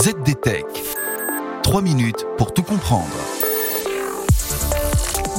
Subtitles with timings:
[0.00, 0.64] ZDTech.
[1.64, 3.08] 3 minutes pour tout comprendre.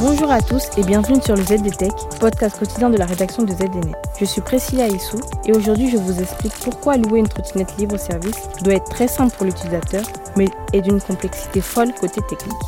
[0.02, 3.96] Bonjour à tous et bienvenue sur le ZDTech, podcast quotidien de la rédaction de ZDNet.
[4.20, 8.36] Je suis Priscilla Issou et aujourd'hui je vous explique pourquoi louer une trottinette libre service
[8.62, 10.04] doit être très simple pour l'utilisateur
[10.36, 12.60] mais est d'une complexité folle côté technique.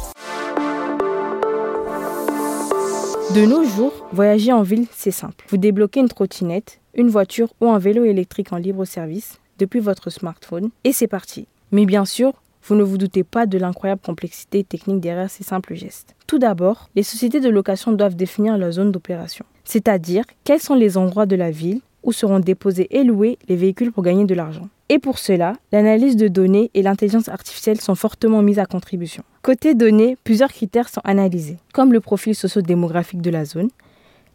[3.36, 5.44] De nos jours, voyager en ville, c'est simple.
[5.50, 10.10] Vous débloquez une trottinette, une voiture ou un vélo électrique en libre service depuis votre
[10.10, 11.48] smartphone et c'est parti.
[11.72, 15.76] Mais bien sûr, vous ne vous doutez pas de l'incroyable complexité technique derrière ces simples
[15.76, 16.16] gestes.
[16.28, 20.98] Tout d'abord, les sociétés de location doivent définir leur zone d'opération, c'est-à-dire quels sont les
[20.98, 24.70] endroits de la ville où seront déposés et loués les véhicules pour gagner de l'argent.
[24.90, 29.24] Et pour cela, l'analyse de données et l'intelligence artificielle sont fortement mises à contribution.
[29.42, 33.70] Côté données, plusieurs critères sont analysés, comme le profil socio-démographique de la zone,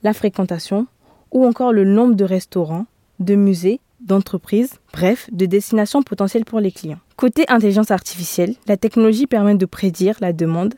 [0.03, 0.87] la fréquentation
[1.33, 2.87] ou encore le nombre de restaurants,
[3.19, 7.01] de musées, d'entreprises, bref, de destinations potentielles pour les clients.
[7.17, 10.75] Côté intelligence artificielle, la technologie permet de prédire la demande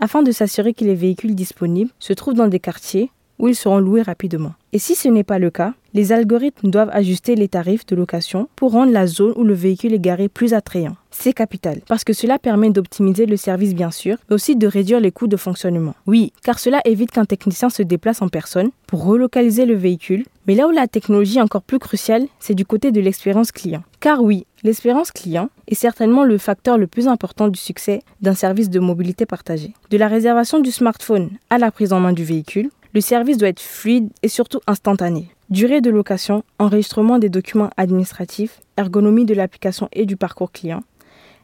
[0.00, 3.78] afin de s'assurer que les véhicules disponibles se trouvent dans des quartiers où ils seront
[3.78, 4.54] loués rapidement.
[4.72, 8.48] Et si ce n'est pas le cas, les algorithmes doivent ajuster les tarifs de location
[8.56, 10.96] pour rendre la zone où le véhicule est garé plus attrayant.
[11.10, 15.00] C'est capital, parce que cela permet d'optimiser le service bien sûr, mais aussi de réduire
[15.00, 15.94] les coûts de fonctionnement.
[16.06, 20.54] Oui, car cela évite qu'un technicien se déplace en personne pour relocaliser le véhicule, mais
[20.54, 23.82] là où la technologie est encore plus cruciale, c'est du côté de l'expérience client.
[24.00, 28.70] Car oui, l'expérience client est certainement le facteur le plus important du succès d'un service
[28.70, 29.74] de mobilité partagée.
[29.90, 33.48] De la réservation du smartphone à la prise en main du véhicule, le service doit
[33.48, 35.28] être fluide et surtout instantané.
[35.48, 40.82] Durée de location, enregistrement des documents administratifs, ergonomie de l'application et du parcours client.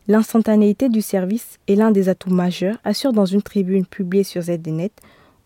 [0.08, 4.92] L'instantanéité du service est l'un des atouts majeurs, assure dans une tribune publiée sur ZDNet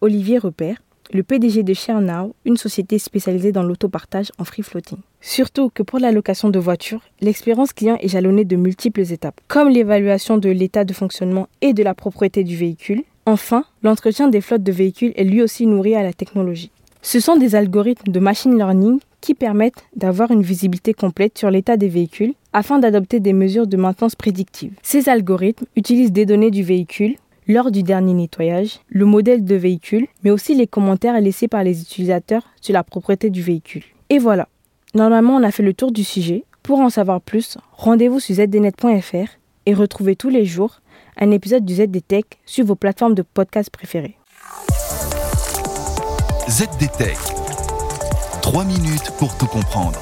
[0.00, 4.98] Olivier Repère, le PDG de ShareNow, une société spécialisée dans l'autopartage en free floating.
[5.20, 9.68] Surtout que pour la location de voitures, l'expérience client est jalonnée de multiples étapes, comme
[9.68, 14.62] l'évaluation de l'état de fonctionnement et de la propriété du véhicule, Enfin, l'entretien des flottes
[14.62, 16.70] de véhicules est lui aussi nourri à la technologie.
[17.02, 21.76] Ce sont des algorithmes de machine learning qui permettent d'avoir une visibilité complète sur l'état
[21.76, 24.72] des véhicules afin d'adopter des mesures de maintenance prédictives.
[24.82, 27.16] Ces algorithmes utilisent des données du véhicule
[27.48, 31.80] lors du dernier nettoyage, le modèle de véhicule, mais aussi les commentaires laissés par les
[31.80, 33.84] utilisateurs sur la propriété du véhicule.
[34.10, 34.48] Et voilà,
[34.94, 36.44] normalement on a fait le tour du sujet.
[36.62, 40.80] Pour en savoir plus, rendez-vous sur zdnet.fr et retrouvez tous les jours
[41.16, 44.16] un épisode du ZDTech sur vos plateformes de podcast préférées.
[46.48, 47.18] ZDTech.
[48.42, 49.98] 3 minutes pour tout comprendre.